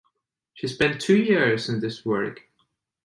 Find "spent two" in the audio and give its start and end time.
0.67-1.15